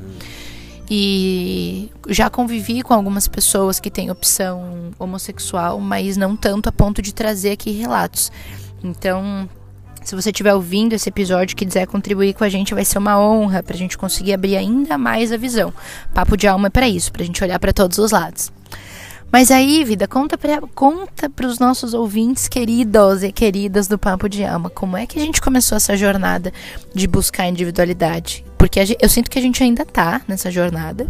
[0.89, 7.01] E já convivi com algumas pessoas que têm opção homossexual, mas não tanto a ponto
[7.01, 8.31] de trazer aqui relatos.
[8.83, 9.47] Então,
[10.09, 13.19] se você estiver ouvindo esse episódio e quiser contribuir com a gente, vai ser uma
[13.19, 15.71] honra para a gente conseguir abrir ainda mais a visão.
[16.15, 18.51] Papo de alma é para isso, para a gente olhar para todos os lados.
[19.31, 24.43] Mas aí, vida, conta para conta os nossos ouvintes queridos e queridas do Papo de
[24.43, 26.51] Alma, como é que a gente começou essa jornada
[26.91, 28.43] de buscar individualidade?
[28.57, 31.07] Porque gente, eu sinto que a gente ainda tá nessa jornada.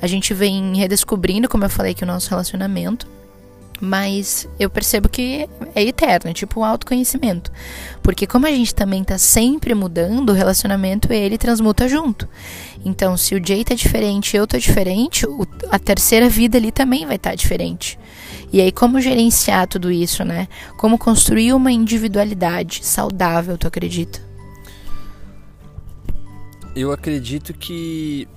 [0.00, 3.08] A gente vem redescobrindo, como eu falei, que o nosso relacionamento
[3.80, 7.50] mas eu percebo que é eterno, é tipo um autoconhecimento.
[8.02, 12.28] Porque como a gente também tá sempre mudando, o relacionamento ele transmuta junto.
[12.84, 17.06] Então, se o Jay tá diferente, eu tô diferente, o, a terceira vida ali também
[17.06, 17.98] vai estar tá diferente.
[18.52, 20.48] E aí como gerenciar tudo isso, né?
[20.76, 24.20] Como construir uma individualidade saudável, tu acredita?
[26.74, 28.28] Eu acredito que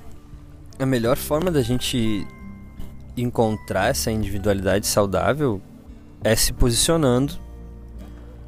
[0.79, 2.27] a melhor forma da gente
[3.15, 5.61] encontrar essa individualidade saudável
[6.23, 7.33] é se posicionando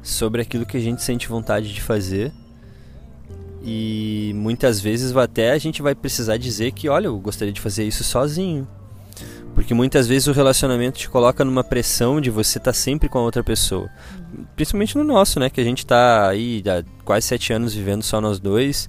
[0.02, 2.32] sobre aquilo que a gente sente vontade de fazer.
[3.62, 7.84] E muitas vezes até a gente vai precisar dizer que, olha, eu gostaria de fazer
[7.84, 8.66] isso sozinho.
[9.54, 13.18] Porque muitas vezes o relacionamento te coloca numa pressão de você estar tá sempre com
[13.18, 13.88] a outra pessoa.
[14.54, 15.48] Principalmente no nosso, né?
[15.48, 18.88] Que a gente está aí há quase sete anos vivendo só nós dois.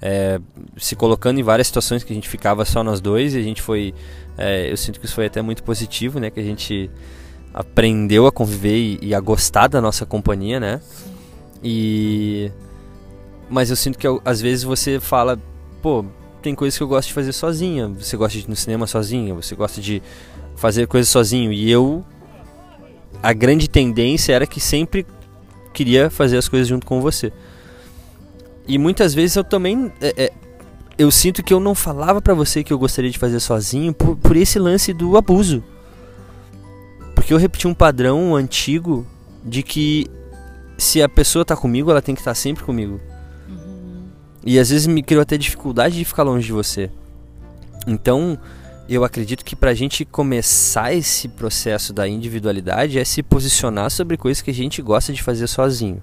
[0.00, 0.40] É,
[0.76, 3.60] se colocando em várias situações que a gente ficava só nós dois e a gente
[3.60, 3.92] foi
[4.36, 6.30] é, eu sinto que isso foi até muito positivo, né?
[6.30, 6.88] Que a gente
[7.52, 10.80] aprendeu a conviver e, e a gostar da nossa companhia, né?
[11.62, 12.52] E
[13.50, 15.38] mas eu sinto que às vezes você fala,
[15.82, 16.04] pô,
[16.40, 17.88] tem coisas que eu gosto de fazer sozinha.
[17.88, 20.00] Você gosta de ir no cinema sozinha, você gosta de
[20.54, 21.52] fazer coisas sozinho.
[21.52, 22.04] E eu
[23.20, 25.04] a grande tendência era que sempre
[25.72, 27.32] queria fazer as coisas junto com você.
[28.68, 30.32] E muitas vezes eu também é, é,
[30.98, 34.16] eu sinto que eu não falava para você que eu gostaria de fazer sozinho por,
[34.16, 35.64] por esse lance do abuso.
[37.14, 39.06] Porque eu repeti um padrão antigo
[39.44, 40.06] de que
[40.76, 43.00] se a pessoa tá comigo, ela tem que estar tá sempre comigo.
[43.48, 44.08] Uhum.
[44.44, 46.90] E às vezes me criou até dificuldade de ficar longe de você.
[47.86, 48.38] Então,
[48.88, 54.42] eu acredito que pra gente começar esse processo da individualidade é se posicionar sobre coisas
[54.42, 56.02] que a gente gosta de fazer sozinho.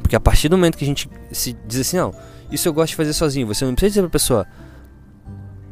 [0.00, 2.14] Porque a partir do momento que a gente se diz assim, não,
[2.50, 3.46] isso eu gosto de fazer sozinho.
[3.46, 4.46] Você não precisa dizer pra pessoa,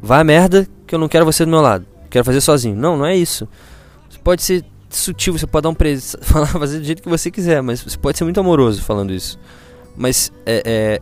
[0.01, 1.85] vai a merda que eu não quero você do meu lado.
[2.09, 2.75] Quero fazer sozinho.
[2.75, 3.47] Não, não é isso.
[4.09, 7.29] Você pode ser sutil, você pode dar um preço, falar, fazer do jeito que você
[7.29, 9.37] quiser, mas você pode ser muito amoroso falando isso.
[9.95, 11.01] Mas é, é,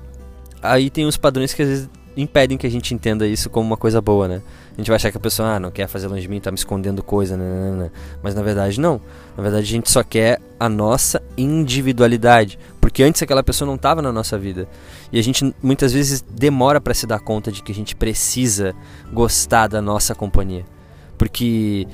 [0.62, 3.78] aí tem uns padrões que às vezes impedem que a gente entenda isso como uma
[3.78, 4.42] coisa boa, né?
[4.74, 6.52] A gente vai achar que a pessoa ah, não quer fazer longe de mim, tá
[6.52, 7.92] me escondendo coisa, né, né, né, né?
[8.22, 9.00] mas na verdade não.
[9.38, 14.02] Na verdade a gente só quer a nossa individualidade, porque antes aquela pessoa não estava
[14.02, 14.68] na nossa vida.
[15.12, 18.76] E a gente muitas vezes demora para se dar conta de que a gente precisa
[19.14, 20.66] gostar da nossa companhia.
[21.18, 21.88] Porque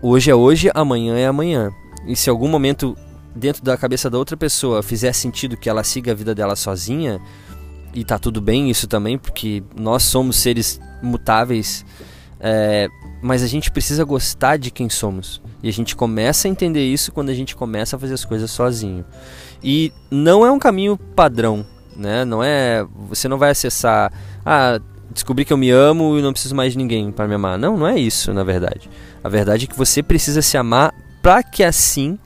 [0.00, 1.70] hoje é hoje, amanhã é amanhã.
[2.06, 2.96] E se algum momento
[3.34, 7.20] dentro da cabeça da outra pessoa fizer sentido que ela siga a vida dela sozinha,
[7.94, 11.84] e tá tudo bem isso também, porque nós somos seres mutáveis,
[12.40, 12.88] é,
[13.22, 15.40] mas a gente precisa gostar de quem somos.
[15.62, 18.50] E a gente começa a entender isso quando a gente começa a fazer as coisas
[18.50, 19.04] sozinho.
[19.62, 22.24] E não é um caminho padrão, né?
[22.24, 24.12] Não é, você não vai acessar,
[24.46, 27.58] ah, descobri que eu me amo e não preciso mais de ninguém para me amar.
[27.58, 28.88] Não, não é isso, na verdade.
[29.22, 32.18] A verdade é que você precisa se amar para que assim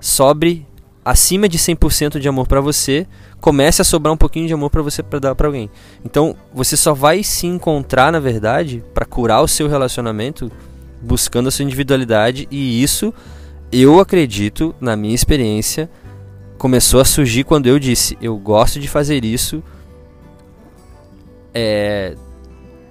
[0.00, 0.66] sobre
[1.04, 3.06] acima de 100% de amor para você,
[3.40, 5.70] comece a sobrar um pouquinho de amor para você para dar para alguém.
[6.04, 10.50] Então, você só vai se encontrar, na verdade, para curar o seu relacionamento
[11.00, 13.12] buscando a sua individualidade e isso
[13.72, 15.88] eu acredito, na minha experiência,
[16.58, 19.64] começou a surgir quando eu disse: eu gosto de fazer isso.
[21.54, 22.14] É,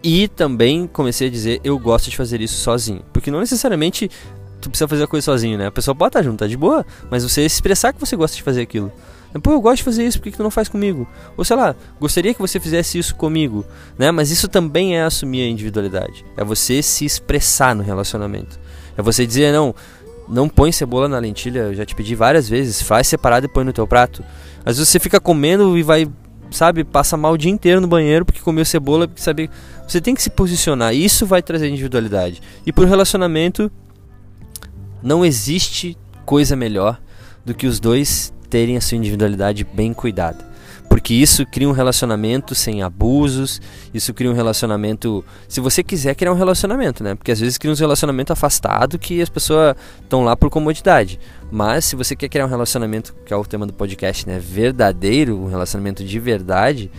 [0.04, 3.04] e também comecei a dizer: eu gosto de fazer isso sozinho.
[3.14, 4.10] Porque não necessariamente
[4.62, 5.68] tu precisa fazer a coisa sozinho, né?
[5.68, 8.44] A pessoa pode estar junto, tá de boa, mas você expressar que você gosta de
[8.44, 8.92] fazer aquilo.
[9.40, 11.08] Pô, eu gosto de fazer isso, por que, que tu não faz comigo?
[11.38, 13.66] Ou sei lá, gostaria que você fizesse isso comigo,
[13.98, 14.12] né?
[14.12, 16.26] Mas isso também é assumir a individualidade.
[16.36, 18.60] É você se expressar no relacionamento.
[18.98, 19.74] É você dizer, não,
[20.28, 23.64] não põe cebola na lentilha, eu já te pedi várias vezes, faz separado e põe
[23.64, 24.22] no teu prato.
[24.66, 26.10] Às vezes você fica comendo e vai,
[26.52, 29.50] sabe, passa mal o dia inteiro no banheiro porque comeu cebola, porque sabe,
[29.88, 30.94] você tem que se posicionar.
[30.94, 32.42] Isso vai trazer individualidade.
[32.66, 33.72] E por relacionamento
[35.02, 37.00] não existe coisa melhor
[37.46, 40.52] do que os dois terem a sua individualidade bem cuidada.
[40.92, 43.62] Porque isso cria um relacionamento sem abusos,
[43.94, 45.24] isso cria um relacionamento.
[45.48, 47.16] Se você quiser criar um relacionamento, né?
[47.16, 51.18] Porque às vezes cria um relacionamento afastado que as pessoas estão lá por comodidade.
[51.50, 54.38] Mas se você quer criar um relacionamento, que é o tema do podcast, né?
[54.38, 56.92] Verdadeiro, um relacionamento de verdade,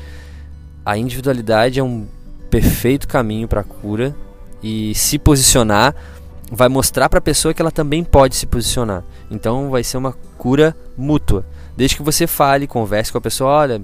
[0.86, 2.06] a individualidade é um
[2.48, 4.16] perfeito caminho para a cura
[4.62, 5.94] e se posicionar
[6.54, 9.02] vai mostrar para a pessoa que ela também pode se posicionar.
[9.30, 11.46] Então vai ser uma cura mútua.
[11.74, 13.82] Desde que você fale, converse com a pessoa, olha,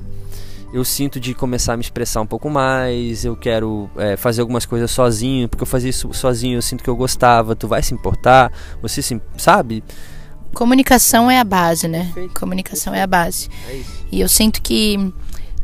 [0.73, 4.67] eu sinto de começar a me expressar um pouco mais, eu quero é, fazer algumas
[4.67, 7.95] coisas sozinho, porque eu fazia isso sozinho, eu sinto que eu gostava, tu vai se
[7.95, 8.53] importar,
[8.83, 9.83] você se, sabe?
[10.53, 12.05] Comunicação é a base, né?
[12.05, 12.39] Perfeito.
[12.39, 13.01] Comunicação Perfeito.
[13.01, 13.49] é a base.
[13.71, 13.81] É
[14.13, 15.13] e eu sinto que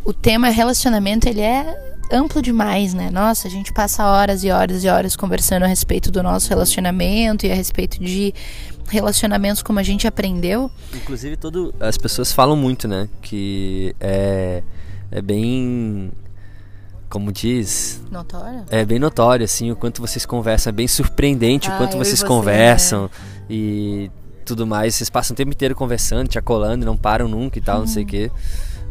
[0.06, 3.10] o tema relacionamento, ele é amplo demais, né?
[3.10, 7.44] Nossa, a gente passa horas e horas e horas conversando a respeito do nosso relacionamento
[7.44, 8.32] e a respeito de
[8.88, 10.70] relacionamentos como a gente aprendeu.
[10.94, 13.08] Inclusive, todo, as pessoas falam muito, né?
[13.20, 14.62] Que é,
[15.10, 16.12] é bem.
[17.08, 18.02] Como diz?
[18.10, 18.64] Notório?
[18.70, 20.70] É bem notório, assim, o quanto vocês conversam.
[20.70, 23.04] É bem surpreendente ah, o quanto vocês você, conversam.
[23.04, 23.10] Né?
[23.50, 24.10] E
[24.44, 24.94] tudo mais.
[24.94, 28.02] Vocês passam o tempo inteiro conversando, te acolando, não param nunca e tal, não sei
[28.02, 28.10] o uhum.
[28.10, 28.30] quê.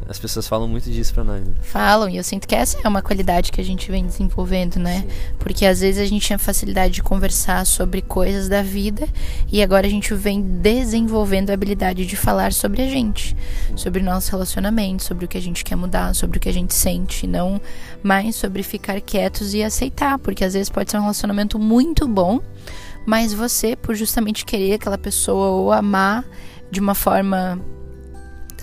[0.07, 1.41] As pessoas falam muito disso pra nós.
[1.41, 1.53] Né?
[1.61, 5.01] Falam, e eu sinto que essa é uma qualidade que a gente vem desenvolvendo, né?
[5.01, 5.07] Sim.
[5.39, 9.07] Porque às vezes a gente tinha facilidade de conversar sobre coisas da vida
[9.51, 13.35] e agora a gente vem desenvolvendo a habilidade de falar sobre a gente,
[13.75, 16.53] sobre o nosso relacionamento, sobre o que a gente quer mudar, sobre o que a
[16.53, 17.61] gente sente, não
[18.01, 22.41] mais sobre ficar quietos e aceitar, porque às vezes pode ser um relacionamento muito bom,
[23.05, 26.25] mas você, por justamente querer aquela pessoa ou amar
[26.69, 27.59] de uma forma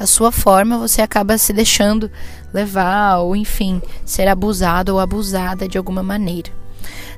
[0.01, 2.11] da sua forma, você acaba se deixando
[2.55, 6.60] levar ou, enfim, ser abusado ou abusada de alguma maneira.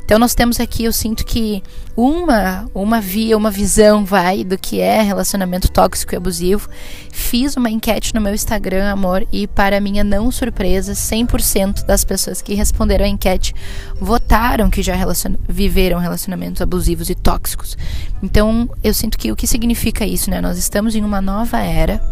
[0.05, 1.63] Então nós temos aqui, eu sinto que
[1.97, 6.69] uma uma via, uma visão vai do que é relacionamento tóxico e abusivo.
[7.11, 12.43] Fiz uma enquete no meu Instagram, amor, e para minha não surpresa, 100% das pessoas
[12.43, 13.55] que responderam a enquete
[14.01, 15.35] votaram que já relacion...
[15.49, 17.77] viveram relacionamentos abusivos e tóxicos.
[18.23, 20.41] Então, eu sinto que o que significa isso, né?
[20.41, 22.03] Nós estamos em uma nova era,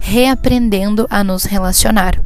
[0.00, 2.18] reaprendendo a nos relacionar.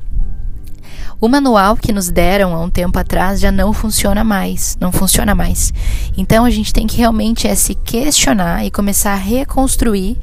[1.18, 5.35] O manual que nos deram há um tempo atrás já não funciona mais, não funciona
[5.35, 5.72] mais.
[6.16, 10.18] Então a gente tem que realmente é se questionar e começar a reconstruir.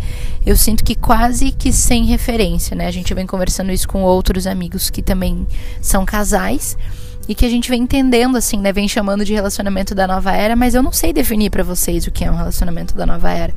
[0.46, 2.86] Eu sinto que quase que sem referência, né?
[2.86, 5.48] A gente vem conversando isso com outros amigos que também
[5.82, 6.78] são casais
[7.28, 10.56] e que a gente vem entendendo assim, né, vem chamando de relacionamento da nova era,
[10.56, 13.54] mas eu não sei definir para vocês o que é um relacionamento da nova era.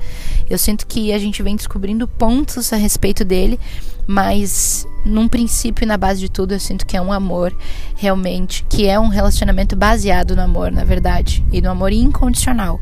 [0.48, 3.58] Eu sinto que a gente vem descobrindo pontos a respeito dele,
[4.06, 7.56] mas num princípio e na base de tudo eu sinto que é um amor
[7.96, 12.80] realmente, que é um relacionamento baseado no amor, na verdade, e no amor incondicional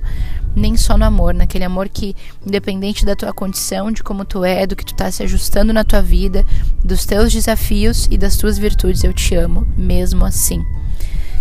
[0.54, 2.14] nem só no amor, naquele amor que,
[2.46, 5.84] independente da tua condição, de como tu é, do que tu tá se ajustando na
[5.84, 6.44] tua vida,
[6.82, 10.64] dos teus desafios e das tuas virtudes, eu te amo, mesmo assim.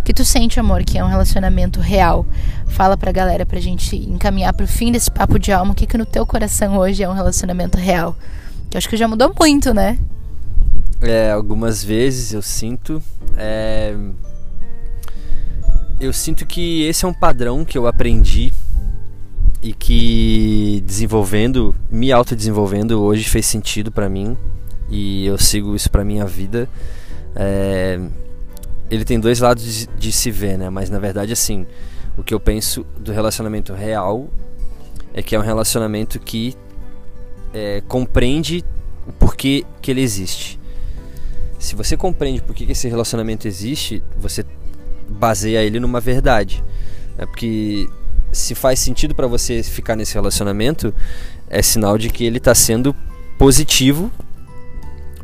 [0.03, 2.25] Que tu sente, amor, que é um relacionamento real.
[2.67, 5.97] Fala pra galera pra gente encaminhar pro fim desse papo de alma, o que que
[5.97, 8.15] no teu coração hoje é um relacionamento real.
[8.69, 9.97] Que eu acho que já mudou muito, né?
[11.01, 13.01] É, algumas vezes eu sinto.
[13.37, 13.95] É...
[15.99, 18.51] Eu sinto que esse é um padrão que eu aprendi
[19.63, 24.37] e que desenvolvendo, me autodesenvolvendo hoje fez sentido para mim
[24.89, 26.67] e eu sigo isso para minha vida.
[27.33, 27.97] É,
[28.91, 30.69] ele tem dois lados de, de, se ver, né?
[30.69, 31.65] Mas na verdade, assim,
[32.17, 34.29] o que eu penso do relacionamento real
[35.13, 36.53] é que é um relacionamento que
[37.53, 38.65] é, compreende
[39.07, 40.59] o porquê que ele existe.
[41.57, 44.45] Se você compreende por que esse relacionamento existe, você
[45.07, 46.61] baseia ele numa verdade.
[47.17, 47.87] É porque
[48.33, 50.93] se faz sentido para você ficar nesse relacionamento,
[51.49, 52.95] é sinal de que ele está sendo
[53.37, 54.11] positivo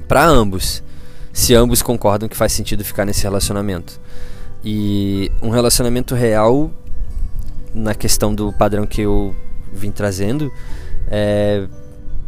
[0.07, 0.84] para ambos.
[1.34, 3.99] Se ambos concordam que faz sentido ficar nesse relacionamento.
[4.64, 6.72] E um relacionamento real,
[7.74, 9.36] na questão do padrão que eu
[9.72, 10.51] vim trazendo,
[11.07, 11.68] é,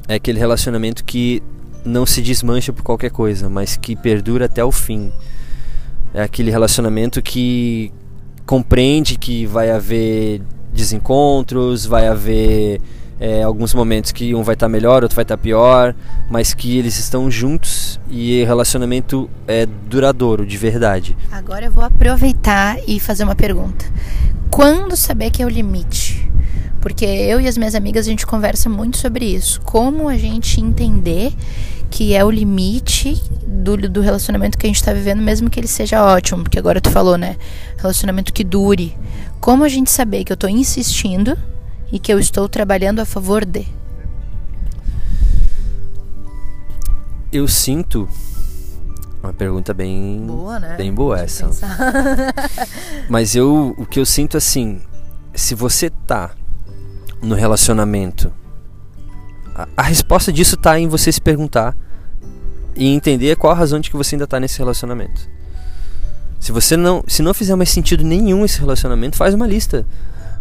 [0.07, 1.41] é aquele relacionamento que
[1.83, 5.11] não se desmancha por qualquer coisa, mas que perdura até o fim.
[6.13, 7.91] É aquele relacionamento que
[8.45, 10.41] compreende que vai haver
[10.73, 12.81] desencontros, vai haver
[13.19, 15.93] é, alguns momentos que um vai estar tá melhor, outro vai estar tá pior,
[16.27, 21.15] mas que eles estão juntos e relacionamento é duradouro, de verdade.
[21.31, 23.85] Agora eu vou aproveitar e fazer uma pergunta.
[24.49, 26.29] Quando saber que é o limite?
[26.81, 29.61] Porque eu e as minhas amigas a gente conversa muito sobre isso.
[29.61, 31.31] Como a gente entender
[31.91, 35.67] que é o limite do, do relacionamento que a gente está vivendo, mesmo que ele
[35.67, 36.41] seja ótimo.
[36.41, 37.35] Porque agora tu falou, né?
[37.77, 38.97] Relacionamento que dure.
[39.41, 41.37] Como a gente saber que eu estou insistindo
[41.91, 43.67] e que eu estou trabalhando a favor de?
[47.29, 48.07] Eu sinto
[49.21, 50.75] uma pergunta bem boa, né?
[50.77, 51.49] Bem boa essa.
[53.09, 54.81] Mas eu o que eu sinto assim,
[55.35, 56.31] se você tá
[57.21, 58.31] no relacionamento,
[59.75, 61.75] a, resposta disso tá em você se perguntar
[62.75, 65.29] e entender qual a razão de que você ainda tá nesse relacionamento.
[66.39, 69.85] Se você não, se não fizer mais sentido nenhum esse relacionamento, faz uma lista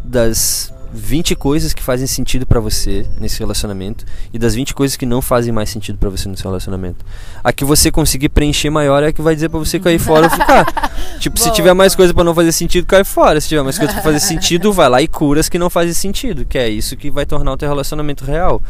[0.04, 5.06] das 20 coisas que fazem sentido para você nesse relacionamento e das 20 coisas que
[5.06, 7.04] não fazem mais sentido para você nesse relacionamento.
[7.42, 10.26] A que você conseguir preencher maior é a que vai dizer para você cair fora
[10.26, 10.66] ou ficar.
[11.18, 11.48] tipo, Boa.
[11.48, 13.40] se tiver mais coisa para não fazer sentido, cai fora.
[13.40, 15.92] Se tiver mais coisa para fazer sentido, vai lá e cura as que não fazem
[15.92, 18.60] sentido, que é isso que vai tornar o teu relacionamento real.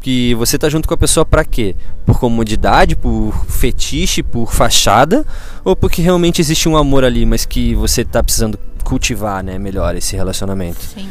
[0.00, 1.74] Que você tá junto com a pessoa para quê?
[2.04, 5.24] Por comodidade, por fetiche, por fachada
[5.64, 9.94] ou porque realmente existe um amor ali, mas que você tá precisando cultivar, né, melhor
[9.96, 10.80] esse relacionamento.
[10.80, 11.08] Sim.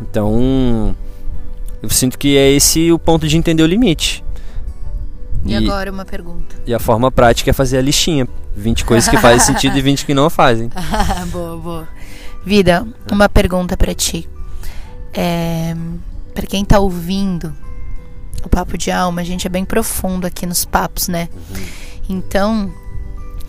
[0.00, 0.94] Então,
[1.82, 4.24] eu sinto que é esse o ponto de entender o limite.
[5.44, 6.56] E, e agora uma pergunta.
[6.66, 8.28] E a forma prática é fazer a listinha.
[8.56, 10.70] 20 coisas que fazem sentido e 20 que não fazem.
[11.30, 11.88] boa, boa.
[12.44, 14.28] Vida, uma pergunta para ti.
[15.12, 15.74] É,
[16.34, 17.54] para quem tá ouvindo
[18.44, 21.28] o Papo de Alma, a gente é bem profundo aqui nos papos, né?
[21.34, 21.64] Uhum.
[22.08, 22.72] Então,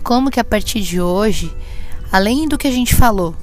[0.02, 1.54] como que a partir de hoje,
[2.12, 3.34] além do que a gente falou,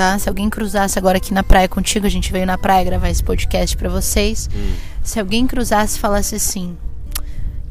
[0.00, 0.18] tá?
[0.18, 3.22] Se alguém cruzasse agora aqui na praia contigo, a gente veio na praia gravar esse
[3.22, 4.48] podcast para vocês.
[4.54, 4.72] Hum.
[5.04, 6.74] Se alguém cruzasse e falasse assim: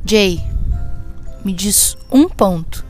[0.06, 0.40] Jay,
[1.44, 2.86] me diz um ponto.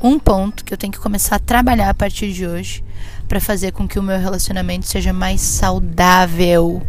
[0.00, 2.84] Um ponto que eu tenho que começar a trabalhar a partir de hoje
[3.26, 6.80] para fazer com que o meu relacionamento seja mais saudável.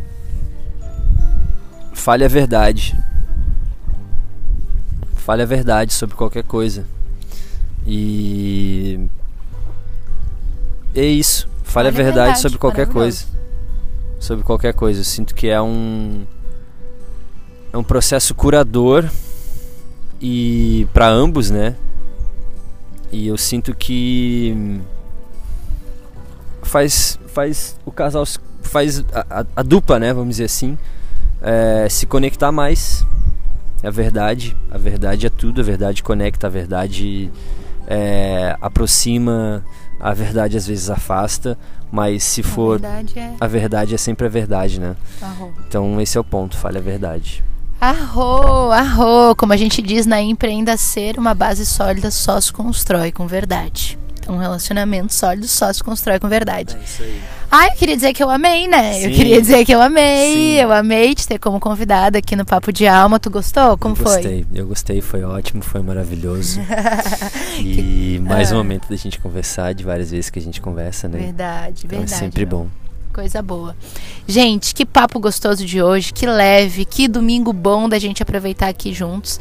[1.93, 2.95] Fale a verdade.
[5.16, 6.86] Fale a verdade sobre qualquer coisa.
[7.88, 8.99] E
[10.93, 11.55] é isso.
[11.76, 13.26] Fale a verdade, verdade sobre qualquer coisa.
[14.18, 15.02] Sobre qualquer coisa.
[15.02, 16.26] Eu sinto que é um
[17.74, 19.04] é um processo curador
[20.22, 21.76] e para ambos, né?
[23.12, 24.80] E eu sinto que
[26.64, 28.24] faz faz o casal
[28.62, 30.14] faz a, a, a dupla, né?
[30.14, 30.78] Vamos dizer assim,
[31.42, 33.06] é, se conectar mais.
[33.84, 37.30] É a verdade, a verdade é tudo, a verdade conecta, a verdade
[37.86, 39.62] é, aproxima
[40.06, 41.58] a verdade às vezes afasta,
[41.91, 42.76] mas se for.
[42.76, 44.95] A verdade é, a verdade é sempre a verdade, né?
[45.20, 45.51] Arro.
[45.68, 47.43] Então esse é o ponto, fale a verdade.
[47.82, 53.12] Arro, arro, como a gente diz na empreenda ser uma base sólida só se constrói
[53.12, 53.97] com verdade.
[54.26, 56.76] Então, um relacionamento sólido só se constrói com verdade.
[56.76, 57.22] É isso aí.
[57.52, 58.94] Ah, eu queria dizer que eu amei, né?
[58.94, 59.04] Sim.
[59.04, 60.34] Eu queria dizer que eu amei.
[60.34, 60.54] Sim.
[60.56, 63.20] Eu amei te ter como convidada aqui no Papo de Alma.
[63.20, 63.78] Tu gostou?
[63.78, 64.16] Como eu foi?
[64.16, 66.60] Gostei, eu gostei, foi ótimo, foi maravilhoso.
[67.62, 68.58] e mais um ah.
[68.58, 71.20] momento da gente conversar, de várias vezes que a gente conversa, né?
[71.20, 72.14] Verdade, então verdade.
[72.14, 72.68] É sempre bom.
[73.14, 73.74] Coisa boa.
[74.28, 78.92] Gente, que papo gostoso de hoje, que leve, que domingo bom da gente aproveitar aqui
[78.92, 79.40] juntos.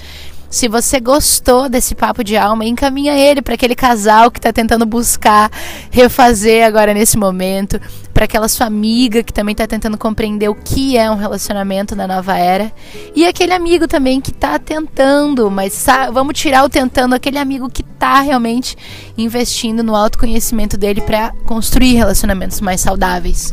[0.55, 4.87] Se você gostou desse papo de alma, encaminha ele para aquele casal que está tentando
[4.87, 5.51] buscar
[5.91, 7.81] refazer agora nesse momento,
[8.15, 12.07] para aquela sua amiga que também está tentando compreender o que é um relacionamento na
[12.07, 12.73] nova era,
[13.17, 17.83] e aquele amigo também que está tentando, mas vamos tirar o tentando, aquele amigo que
[17.83, 18.77] está realmente
[19.19, 23.53] investindo no autoconhecimento dele para construir relacionamentos mais saudáveis.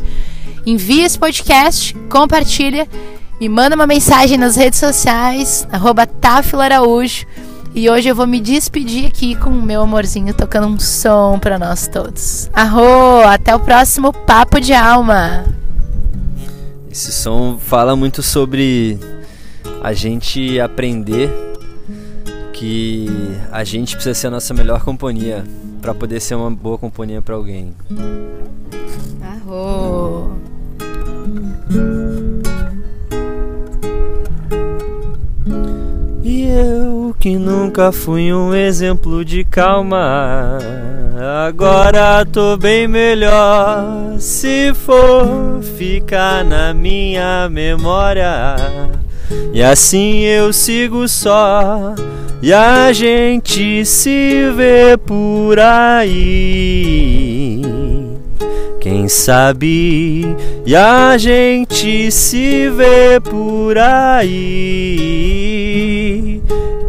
[0.64, 2.88] Envie esse podcast, compartilha
[3.42, 6.08] me manda uma mensagem nas redes sociais, arroba
[6.60, 7.26] Araújo.
[7.74, 11.58] E hoje eu vou me despedir aqui com o meu amorzinho tocando um som para
[11.58, 12.48] nós todos.
[12.52, 15.44] Arro, até o próximo Papo de Alma.
[16.88, 18.96] Esse som fala muito sobre
[19.82, 21.28] a gente aprender
[22.52, 23.08] que
[23.50, 25.42] a gente precisa ser a nossa melhor companhia
[25.80, 27.74] para poder ser uma boa companhia para alguém.
[29.20, 30.30] Arro.
[36.42, 40.58] E eu que nunca fui um exemplo de calma,
[41.46, 44.16] agora tô bem melhor.
[44.18, 48.56] Se for ficar na minha memória,
[49.52, 51.94] e assim eu sigo só.
[52.42, 57.62] E a gente se vê por aí.
[58.92, 60.36] Quem sabe
[60.66, 65.22] e a gente se vê por aí.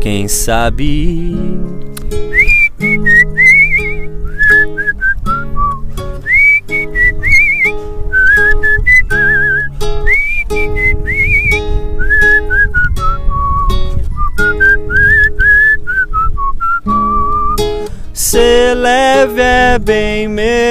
[0.01, 1.62] Quem sabe.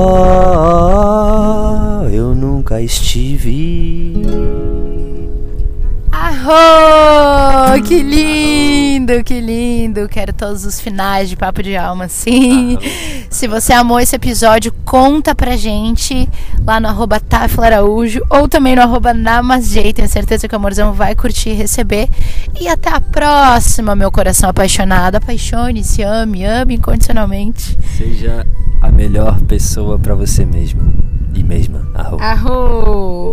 [2.12, 4.09] Eu nunca estive.
[6.30, 7.82] Arro!
[7.82, 10.08] Que lindo, que lindo.
[10.08, 12.78] Quero todos os finais de Papo de Alma, sim.
[13.32, 16.30] Se você amou esse episódio, conta pra gente
[16.64, 17.20] lá no arroba
[17.64, 19.12] Araújo ou também no arroba.
[19.96, 22.08] Tenho certeza que o amorzão vai curtir e receber.
[22.60, 25.16] E até a próxima, meu coração apaixonado.
[25.16, 27.76] Apaixone-se, ame, ame incondicionalmente.
[27.98, 28.46] Seja
[28.84, 30.94] a melhor pessoa para você mesmo
[31.34, 31.90] e mesma.
[31.96, 32.22] Arro.
[32.22, 33.32] Arro!